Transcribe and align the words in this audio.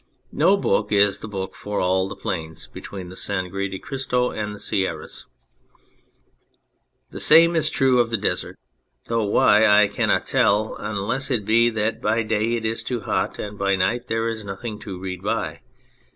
No 0.31 0.57
Book 0.57 0.91
is 0.91 1.19
the 1.19 1.27
book 1.27 1.53
for 1.55 1.79
all 1.79 2.09
the 2.09 2.15
plains 2.15 2.65
between 2.65 3.09
the 3.09 3.15
Sangre 3.15 3.67
de 3.69 3.77
Cristo 3.77 4.31
and 4.31 4.55
the 4.55 4.59
Sierras. 4.59 5.27
The 7.11 7.19
same 7.19 7.55
is 7.55 7.69
true 7.69 7.99
of 7.99 8.09
the 8.09 8.17
desert, 8.17 8.57
though 9.05 9.25
why 9.25 9.63
I 9.67 9.87
cannot 9.87 10.25
tell, 10.25 10.75
unless 10.77 11.29
it 11.29 11.45
be 11.45 11.69
that 11.69 12.01
by 12.01 12.23
day 12.23 12.53
it 12.55 12.65
is 12.65 12.81
too 12.81 13.01
hot, 13.01 13.37
and 13.37 13.59
by 13.59 13.75
night 13.75 14.07
there 14.07 14.27
is 14.27 14.43
nothing 14.43 14.79
to 14.79 14.97
read 14.99 15.21
by. 15.21 15.59